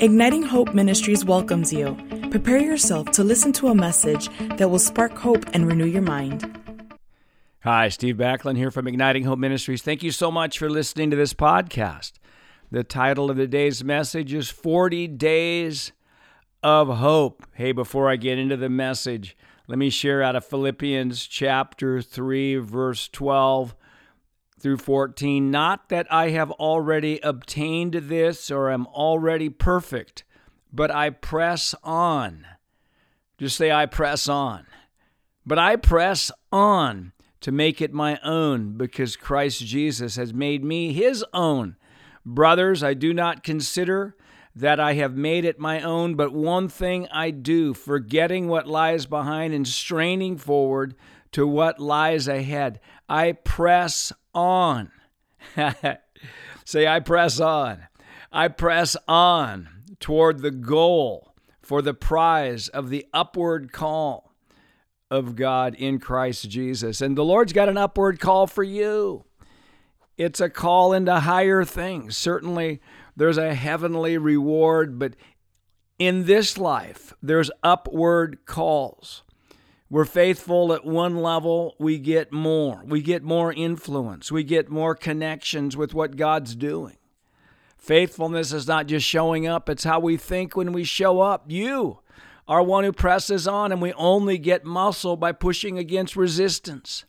[0.00, 1.96] Igniting Hope Ministries welcomes you.
[2.30, 6.56] Prepare yourself to listen to a message that will spark hope and renew your mind.
[7.64, 9.82] Hi, Steve Backlund here from Igniting Hope Ministries.
[9.82, 12.12] Thank you so much for listening to this podcast.
[12.70, 15.90] The title of the day's message is 40 Days
[16.62, 17.44] of Hope.
[17.54, 19.36] Hey, before I get into the message,
[19.66, 23.74] let me share out of Philippians chapter 3, verse 12
[24.58, 25.50] through 14.
[25.50, 30.24] Not that I have already obtained this or am already perfect,
[30.72, 32.46] but I press on.
[33.38, 34.66] Just say, I press on.
[35.46, 40.92] But I press on to make it my own because Christ Jesus has made me
[40.92, 41.76] his own.
[42.26, 44.16] Brothers, I do not consider
[44.54, 49.06] that I have made it my own, but one thing I do, forgetting what lies
[49.06, 50.96] behind and straining forward
[51.32, 52.80] to what lies ahead.
[53.08, 54.90] I press on.
[56.64, 57.86] Say, I press on.
[58.30, 59.68] I press on
[60.00, 64.34] toward the goal for the prize of the upward call
[65.10, 67.00] of God in Christ Jesus.
[67.00, 69.24] And the Lord's got an upward call for you.
[70.16, 72.16] It's a call into higher things.
[72.16, 72.80] Certainly,
[73.16, 75.14] there's a heavenly reward, but
[75.98, 79.22] in this life, there's upward calls.
[79.90, 82.82] We're faithful at one level, we get more.
[82.84, 84.30] We get more influence.
[84.30, 86.96] We get more connections with what God's doing.
[87.78, 91.44] Faithfulness is not just showing up, it's how we think when we show up.
[91.48, 92.00] You
[92.46, 97.04] are one who presses on, and we only get muscle by pushing against resistance.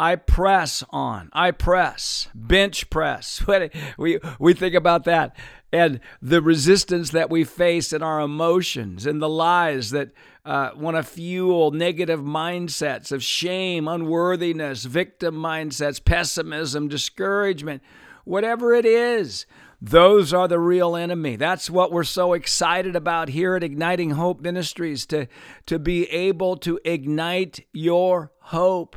[0.00, 1.28] I press on.
[1.34, 2.28] I press.
[2.34, 3.44] Bench press.
[3.98, 5.36] We, we think about that.
[5.70, 10.12] And the resistance that we face in our emotions and the lies that
[10.46, 17.82] uh, want to fuel negative mindsets of shame, unworthiness, victim mindsets, pessimism, discouragement,
[18.24, 19.44] whatever it is.
[19.82, 21.36] Those are the real enemy.
[21.36, 25.26] That's what we're so excited about here at Igniting Hope Ministries to,
[25.66, 28.96] to be able to ignite your hope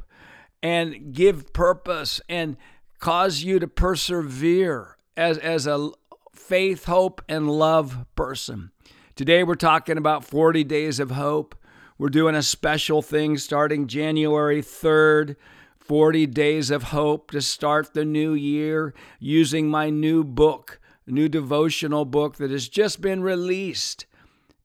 [0.64, 2.58] and give purpose and
[3.00, 5.92] cause you to persevere as, as a
[6.34, 8.72] faith, hope, and love person.
[9.16, 11.54] Today we're talking about 40 days of hope.
[12.00, 15.36] We're doing a special thing starting January 3rd.
[15.84, 22.06] 40 Days of Hope to start the new year using my new book, new devotional
[22.06, 24.06] book that has just been released,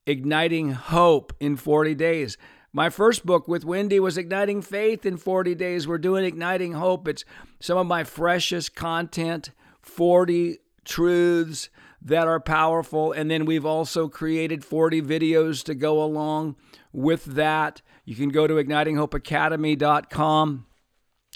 [0.06, 2.38] Igniting Hope in 40 Days.
[2.72, 5.88] My first book with Wendy was Igniting Faith in 40 Days.
[5.88, 7.08] We're doing Igniting Hope.
[7.08, 7.24] It's
[7.60, 11.70] some of my freshest content, 40 truths
[12.02, 13.12] that are powerful.
[13.12, 16.56] And then we've also created 40 videos to go along
[16.92, 17.80] with that.
[18.04, 20.66] You can go to ignitinghopeacademy.com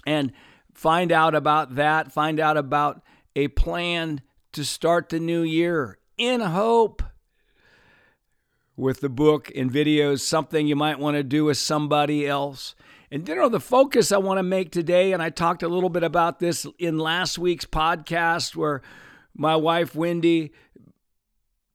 [0.05, 0.33] and
[0.75, 3.01] find out about that, find out about
[3.35, 4.21] a plan
[4.53, 7.03] to start the new year in hope
[8.77, 12.75] with the book and videos, something you might want to do with somebody else.
[13.11, 15.91] And you know, the focus I want to make today, and I talked a little
[15.91, 18.81] bit about this in last week's podcast where
[19.35, 20.53] my wife Wendy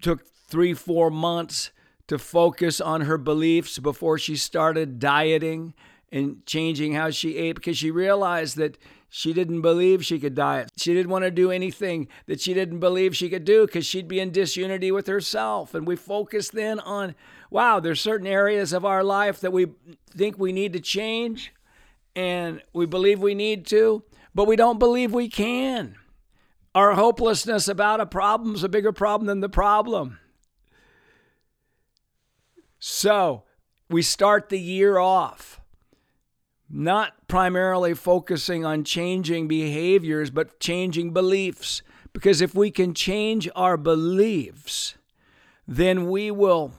[0.02, 1.72] took three, four months
[2.07, 5.74] to focus on her beliefs before she started dieting
[6.12, 8.78] and changing how she ate because she realized that
[9.09, 10.69] she didn't believe she could diet.
[10.78, 14.07] She didn't want to do anything that she didn't believe she could do because she'd
[14.07, 15.73] be in disunity with herself.
[15.73, 17.16] And we focus then on,
[17.50, 19.68] wow, there's certain areas of our life that we
[20.09, 21.53] think we need to change
[22.16, 24.03] and we believe we need to,
[24.35, 25.95] but we don't believe we can.
[26.75, 30.19] Our hopelessness about a problem is a bigger problem than the problem.
[32.79, 33.44] So
[33.89, 35.56] we start the year off
[36.70, 41.82] not primarily focusing on changing behaviors, but changing beliefs.
[42.14, 44.96] Because if we can change our beliefs,
[45.68, 46.74] then we will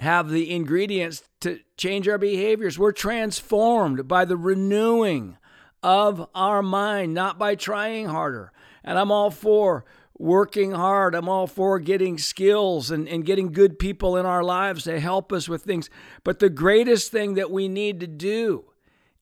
[0.00, 2.78] have the ingredients to change our behaviors.
[2.78, 5.36] We're transformed by the renewing
[5.82, 8.52] of our mind, not by trying harder.
[8.82, 9.84] And I'm all for
[10.18, 11.14] working hard.
[11.14, 15.32] I'm all for getting skills and, and getting good people in our lives to help
[15.32, 15.90] us with things.
[16.22, 18.64] But the greatest thing that we need to do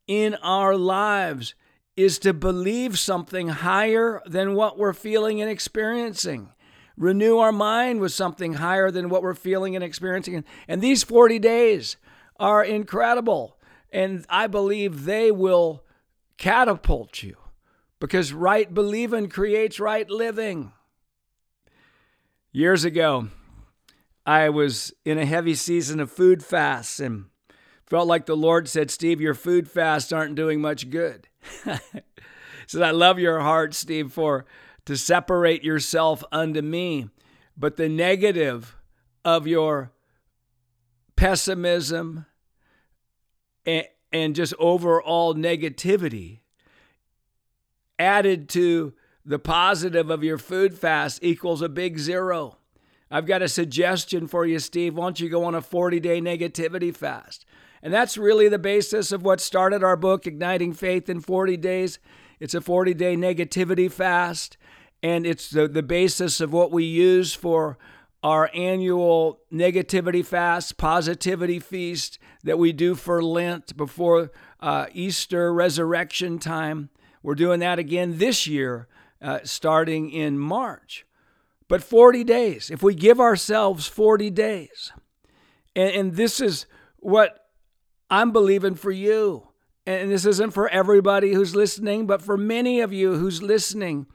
[0.07, 1.55] in our lives
[1.97, 6.49] is to believe something higher than what we're feeling and experiencing.
[6.97, 10.45] Renew our mind with something higher than what we're feeling and experiencing.
[10.69, 11.97] And these 40 days
[12.39, 13.59] are incredible.
[13.91, 15.85] And I believe they will
[16.39, 17.37] catapult you
[18.01, 20.73] because right believing creates right living.
[22.51, 23.29] Years ago,
[24.27, 27.27] I was in a heavy season of food fasts and
[27.93, 31.29] felt like the Lord said, Steve, your food fasts aren't doing much good.
[32.67, 34.47] said, I love your heart, Steve, for
[34.87, 37.11] to separate yourself unto me.
[37.55, 38.77] but the negative
[39.27, 39.93] of your
[41.17, 42.25] pessimism
[43.67, 46.39] and, and just overall negativity
[47.99, 52.57] added to the positive of your food fast equals a big zero.
[53.11, 54.95] I've got a suggestion for you, Steve.
[54.95, 57.45] Why don't you go on a 40 day negativity fast?
[57.83, 61.99] And that's really the basis of what started our book, Igniting Faith in 40 Days.
[62.39, 64.57] It's a 40 day negativity fast,
[65.03, 67.79] and it's the, the basis of what we use for
[68.23, 74.31] our annual negativity fast, positivity feast that we do for Lent before
[74.61, 76.91] uh, Easter resurrection time.
[77.23, 78.87] We're doing that again this year,
[79.21, 81.05] uh, starting in March.
[81.69, 84.93] But 40 days, if we give ourselves 40 days,
[85.75, 86.67] and, and this is
[86.99, 87.42] what
[88.13, 89.49] I'm believing for you.
[89.87, 94.07] And this isn't for everybody who's listening, but for many of you who's listening,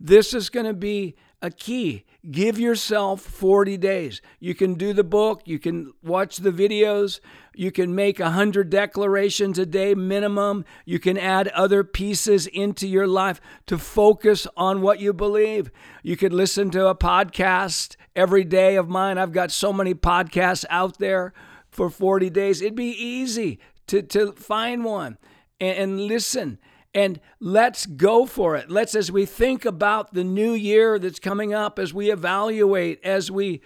[0.00, 2.06] this is going to be a key.
[2.30, 4.22] Give yourself 40 days.
[4.40, 7.20] You can do the book, you can watch the videos,
[7.54, 10.64] you can make 100 declarations a day minimum.
[10.86, 15.70] You can add other pieces into your life to focus on what you believe.
[16.02, 19.18] You could listen to a podcast every day of mine.
[19.18, 21.34] I've got so many podcasts out there
[21.72, 22.60] for 40 days.
[22.60, 23.58] It'd be easy
[23.88, 25.18] to, to find one
[25.58, 26.58] and, and listen
[26.94, 28.70] and let's go for it.
[28.70, 33.30] Let's, as we think about the new year that's coming up, as we evaluate, as
[33.30, 33.62] we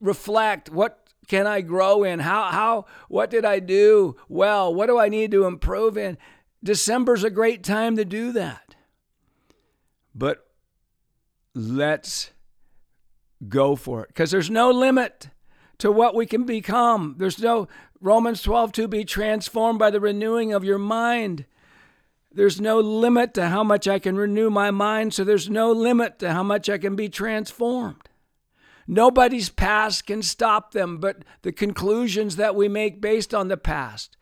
[0.00, 2.20] reflect, what can I grow in?
[2.20, 4.74] How, how, what did I do well?
[4.74, 6.16] What do I need to improve in?
[6.64, 8.74] December's a great time to do that.
[10.14, 10.46] But
[11.54, 12.32] let's
[13.48, 15.28] go for it because there's no limit
[15.82, 17.16] to what we can become.
[17.18, 17.66] There's no
[18.00, 21.44] Romans 12 to be transformed by the renewing of your mind.
[22.30, 26.20] There's no limit to how much I can renew my mind, so there's no limit
[26.20, 28.08] to how much I can be transformed.
[28.86, 34.16] Nobody's past can stop them, but the conclusions that we make based on the past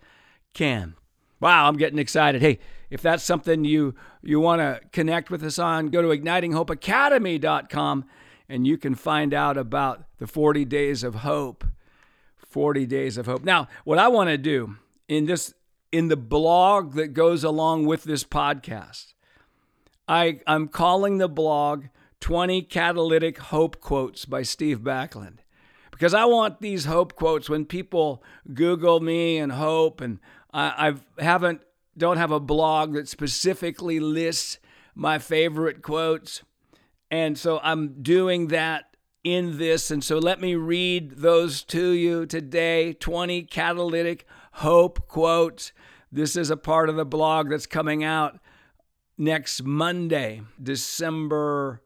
[0.55, 0.95] can.
[1.41, 2.41] Wow, I'm getting excited.
[2.41, 2.59] Hey,
[2.89, 8.07] if that's something you you want to connect with us on, go to ignitinghopeacademy.com
[8.50, 11.64] and you can find out about the 40 days of hope.
[12.37, 13.44] 40 days of hope.
[13.44, 14.76] Now, what I want to do
[15.08, 15.55] in this
[15.93, 19.14] in the blog that goes along with this podcast.
[20.06, 21.87] I, I'm calling the blog
[22.20, 25.38] 20 Catalytic Hope Quotes by Steve Backlund
[25.91, 28.23] because I want these hope quotes when people
[28.55, 30.19] Google me and hope, and
[30.52, 31.62] I I've, haven't
[31.97, 34.58] don't have a blog that specifically lists
[34.94, 36.43] my favorite quotes,
[37.11, 42.27] and so I'm doing that in this, and so let me read those to you
[42.27, 42.93] today.
[42.95, 45.73] 20 catalytic hope quotes
[46.12, 48.41] this is a part of the blog that's coming out
[49.17, 51.83] next Monday, December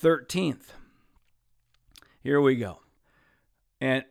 [0.00, 0.72] 13th.
[2.22, 2.80] Here we go.
[3.80, 4.04] And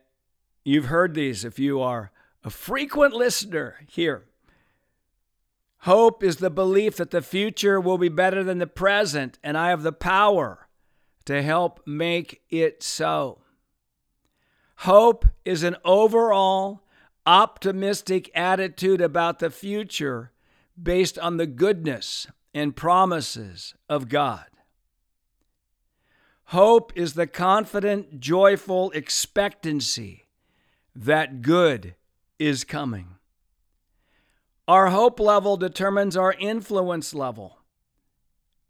[0.64, 2.12] you've heard these if you are
[2.44, 4.26] a frequent listener here.
[5.86, 9.68] Hope is the belief that the future will be better than the present, and I
[9.68, 10.66] have the power
[11.26, 13.38] to help make it so.
[14.78, 16.82] Hope is an overall
[17.24, 20.32] optimistic attitude about the future
[20.80, 24.46] based on the goodness and promises of God.
[26.46, 30.26] Hope is the confident, joyful expectancy
[30.96, 31.94] that good
[32.40, 33.15] is coming.
[34.68, 37.58] Our hope level determines our influence level,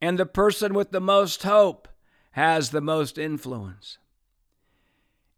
[0.01, 1.89] and the person with the most hope
[2.33, 3.97] has the most influence.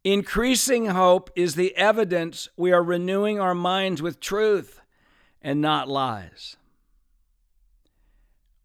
[0.02, 4.80] Increasing hope is the evidence we are renewing our minds with truth
[5.40, 6.56] and not lies.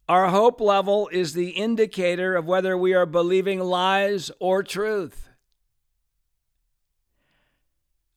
[0.09, 5.29] Our hope level is the indicator of whether we are believing lies or truth.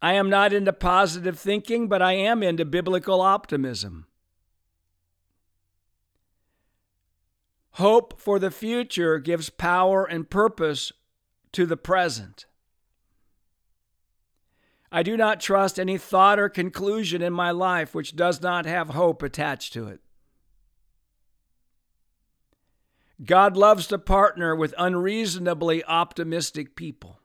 [0.07, 4.07] I am not into positive thinking, but I am into biblical optimism.
[7.73, 10.93] Hope for the future gives power and purpose
[11.51, 12.47] to the present.
[14.93, 18.91] I do not trust any thought or conclusion in my life which does not have
[18.91, 19.99] hope attached to it.
[23.25, 27.19] God loves to partner with unreasonably optimistic people.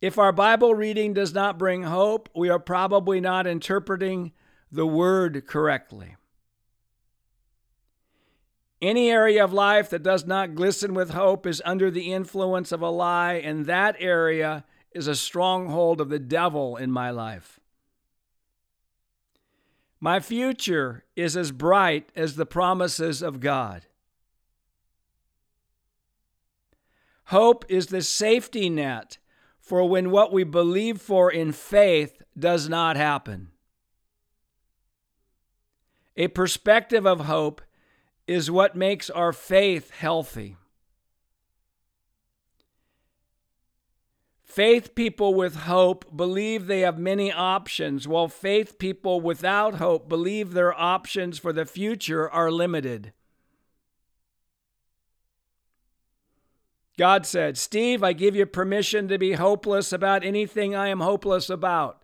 [0.00, 4.32] If our Bible reading does not bring hope, we are probably not interpreting
[4.70, 6.16] the word correctly.
[8.82, 12.82] Any area of life that does not glisten with hope is under the influence of
[12.82, 17.58] a lie, and that area is a stronghold of the devil in my life.
[19.98, 23.86] My future is as bright as the promises of God.
[27.24, 29.16] Hope is the safety net
[29.66, 33.48] for when what we believe for in faith does not happen.
[36.16, 37.60] A perspective of hope
[38.28, 40.56] is what makes our faith healthy.
[44.44, 50.52] Faith people with hope believe they have many options, while faith people without hope believe
[50.52, 53.12] their options for the future are limited.
[56.98, 61.50] God said, Steve, I give you permission to be hopeless about anything I am hopeless
[61.50, 62.02] about.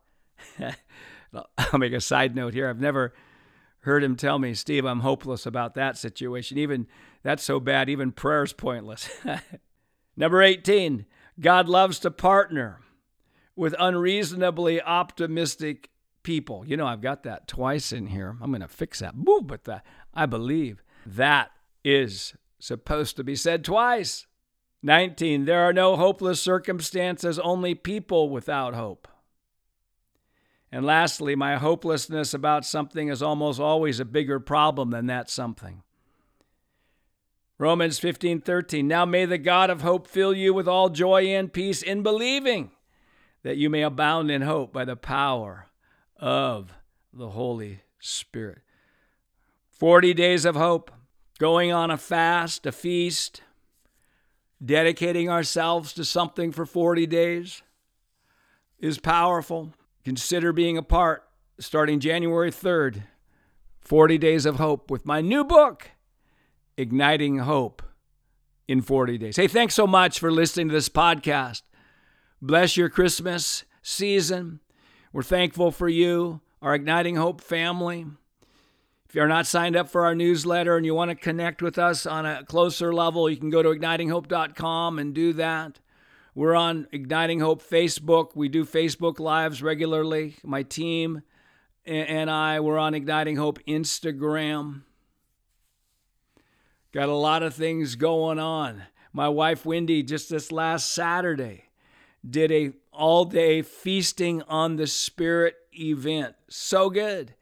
[1.33, 2.69] I'll make a side note here.
[2.69, 3.15] I've never
[3.81, 6.59] heard him tell me, Steve, I'm hopeless about that situation.
[6.59, 6.87] Even
[7.23, 9.09] that's so bad, even prayer's pointless.
[10.17, 11.07] Number 18,
[11.41, 12.81] God loves to partner
[13.57, 15.91] with unreasonably optimistic
[16.23, 16.67] people.
[16.67, 18.37] You know, I've got that twice in here.
[18.41, 19.15] I'm going to fix that.
[19.15, 19.85] Boo, but that,
[20.15, 21.51] I believe that
[21.83, 24.27] is supposed to be said twice.
[24.83, 25.45] 19.
[25.45, 29.09] There are no hopeless circumstances, only people without hope.
[30.71, 35.83] And lastly, my hopelessness about something is almost always a bigger problem than that something.
[37.59, 41.83] Romans 15:13 Now may the God of hope fill you with all joy and peace
[41.83, 42.73] in believing
[43.43, 45.67] that you may abound in hope by the power
[46.17, 46.73] of
[47.13, 48.63] the Holy Spirit.
[49.71, 50.91] 40 days of hope,
[51.39, 53.43] going on a fast, a feast,
[54.65, 57.63] dedicating ourselves to something for 40 days
[58.79, 59.73] is powerful.
[60.05, 61.25] Consider being a part
[61.59, 63.05] starting January 3rd,
[63.81, 65.91] 40 Days of Hope, with my new book,
[66.77, 67.83] Igniting Hope
[68.69, 69.37] in 40 Days.
[69.37, 71.63] Hey, thanks so much for listening to this podcast.
[72.41, 74.61] Bless your Christmas season.
[75.13, 78.07] We're thankful for you, our Igniting Hope family.
[79.13, 82.07] If you're not signed up for our newsletter and you want to connect with us
[82.07, 85.81] on a closer level, you can go to ignitinghope.com and do that.
[86.35, 88.35] We're on Igniting Hope Facebook.
[88.35, 90.37] We do Facebook Lives regularly.
[90.43, 91.21] My team
[91.85, 94.81] and I, we're on Igniting Hope Instagram.
[96.93, 98.85] Got a lot of things going on.
[99.13, 101.65] My wife Wendy just this last Saturday
[102.27, 106.35] did a all day feasting on the spirit event.
[106.49, 107.35] So good.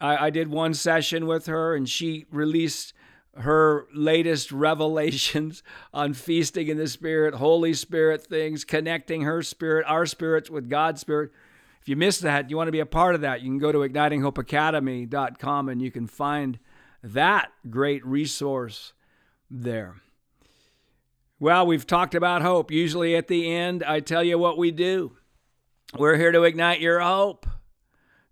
[0.00, 2.92] I, I did one session with her and she released
[3.38, 5.62] her latest revelations
[5.94, 11.00] on feasting in the Spirit, Holy Spirit things, connecting her spirit, our spirits with God's
[11.00, 11.30] Spirit.
[11.80, 13.72] If you missed that, you want to be a part of that, you can go
[13.72, 16.58] to ignitinghopeacademy.com and you can find
[17.02, 18.92] that great resource
[19.50, 19.96] there.
[21.38, 22.70] Well, we've talked about hope.
[22.70, 25.12] Usually at the end, I tell you what we do.
[25.96, 27.46] We're here to ignite your hope.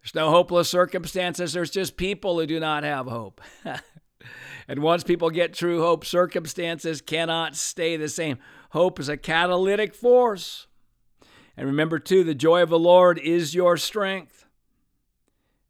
[0.04, 3.40] There's no hopeless circumstances, there's just people who do not have hope.
[4.68, 8.38] And once people get true hope, circumstances cannot stay the same.
[8.70, 10.66] Hope is a catalytic force.
[11.56, 14.46] And remember, too, the joy of the Lord is your strength.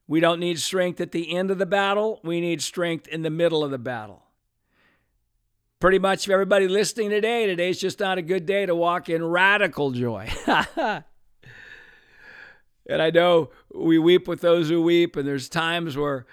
[0.06, 3.30] We don't need strength at the end of the battle, we need strength in the
[3.30, 4.22] middle of the battle.
[5.80, 9.90] Pretty much everybody listening today, today's just not a good day to walk in radical
[9.90, 10.30] joy.
[12.86, 16.26] and I know we weep with those who weep, and there's times where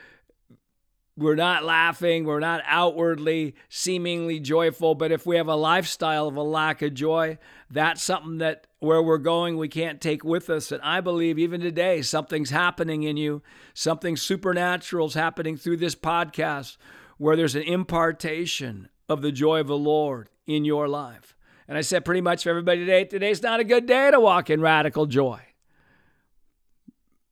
[1.17, 6.35] we're not laughing, we're not outwardly seemingly joyful, but if we have a lifestyle of
[6.35, 7.37] a lack of joy,
[7.69, 10.71] that's something that where we're going we can't take with us.
[10.71, 13.43] And I believe even today something's happening in you,
[13.73, 16.77] something supernatural is happening through this podcast
[17.17, 21.35] where there's an impartation of the joy of the Lord in your life.
[21.67, 24.49] And I said pretty much for everybody today, today's not a good day to walk
[24.49, 25.41] in radical joy.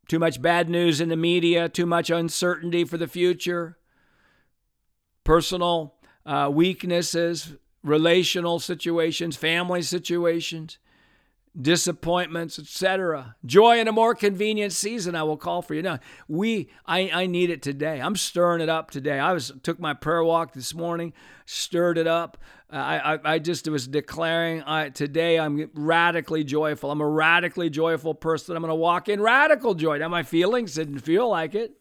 [0.10, 3.78] Too much bad news in the media, too much uncertainty for the future,
[5.24, 5.94] personal
[6.26, 10.80] uh, weaknesses, relational situations, family situations,
[11.60, 13.36] disappointments, etc.
[13.46, 15.84] Joy in a more convenient season, I will call for you.
[15.84, 18.02] Now, we, I, I need it today.
[18.02, 19.20] I'm stirring it up today.
[19.20, 21.14] I was took my prayer walk this morning,
[21.46, 22.36] stirred it up.
[22.72, 26.92] I, I, I just was declaring today I'm radically joyful.
[26.92, 28.56] I'm a radically joyful person.
[28.56, 29.98] I'm going to walk in radical joy.
[29.98, 31.74] Now, my feelings didn't feel like it.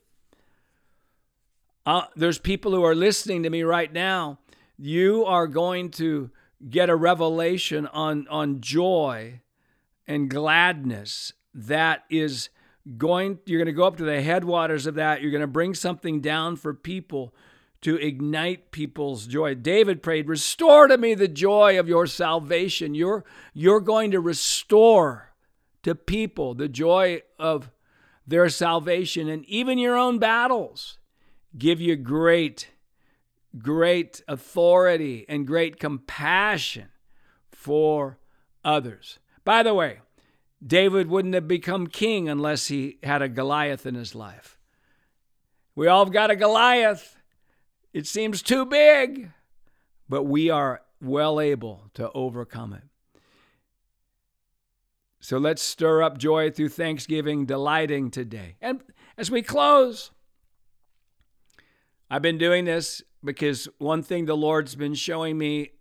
[1.85, 4.39] Uh, there's people who are listening to me right now.
[4.79, 6.31] You are going to
[6.69, 9.41] get a revelation on, on joy
[10.07, 12.49] and gladness that is
[12.97, 15.21] going, you're going to go up to the headwaters of that.
[15.21, 17.35] You're going to bring something down for people
[17.81, 19.55] to ignite people's joy.
[19.55, 22.95] David prayed, Restore to me the joy of your salvation.
[22.95, 25.33] You're, you're going to restore
[25.83, 27.71] to people the joy of
[28.27, 30.99] their salvation and even your own battles.
[31.57, 32.69] Give you great,
[33.59, 36.89] great authority and great compassion
[37.51, 38.19] for
[38.65, 39.19] others.
[39.45, 40.01] By the way,
[40.65, 44.59] David wouldn't have become king unless he had a Goliath in his life.
[45.75, 47.18] We all have got a Goliath.
[47.93, 49.31] It seems too big,
[50.09, 52.83] but we are well able to overcome it.
[55.21, 58.57] So let's stir up joy through thanksgiving, delighting today.
[58.61, 58.83] And
[59.17, 60.11] as we close,
[62.11, 65.73] I've been doing this because one thing the Lord's been showing me.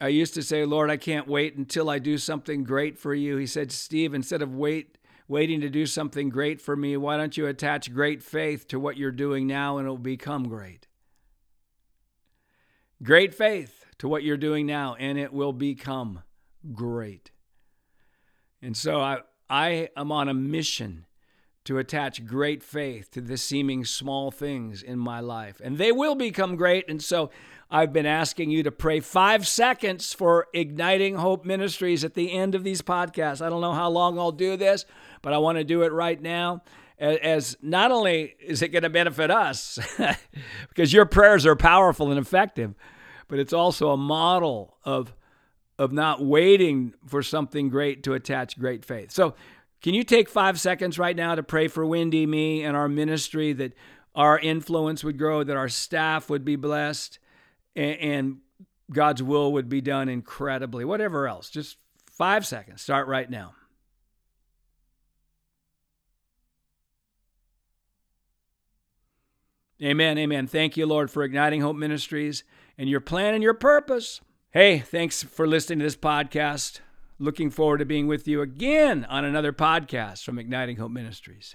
[0.00, 3.36] I used to say, Lord, I can't wait until I do something great for you.
[3.36, 4.97] He said, Steve, instead of wait,
[5.28, 8.96] waiting to do something great for me, why don't you attach great faith to what
[8.96, 10.88] you're doing now and it will become great?
[13.02, 16.22] Great faith to what you're doing now and it will become
[16.74, 17.30] great.
[18.60, 19.18] And so I,
[19.48, 21.06] I am on a mission
[21.64, 25.60] to attach great faith to the seeming small things in my life.
[25.62, 26.88] And they will become great.
[26.88, 27.30] And so
[27.70, 32.54] I've been asking you to pray five seconds for Igniting Hope Ministries at the end
[32.54, 33.44] of these podcasts.
[33.44, 34.86] I don't know how long I'll do this,
[35.20, 36.62] but I want to do it right now.
[36.98, 39.78] As not only is it going to benefit us,
[40.68, 42.74] because your prayers are powerful and effective,
[43.28, 45.14] but it's also a model of,
[45.78, 49.12] of not waiting for something great to attach great faith.
[49.12, 49.34] So
[49.82, 53.52] can you take five seconds right now to pray for Wendy, me, and our ministry
[53.52, 53.74] that
[54.14, 57.18] our influence would grow, that our staff would be blessed,
[57.78, 58.36] and, and
[58.92, 60.84] God's will would be done incredibly?
[60.84, 61.76] Whatever else, just
[62.10, 62.82] five seconds.
[62.82, 63.54] Start right now.
[69.80, 70.18] Amen.
[70.18, 70.48] Amen.
[70.48, 72.42] Thank you, Lord, for igniting Hope Ministries
[72.76, 74.20] and your plan and your purpose.
[74.50, 76.80] Hey, thanks for listening to this podcast.
[77.20, 81.54] Looking forward to being with you again on another podcast from Igniting Hope Ministries.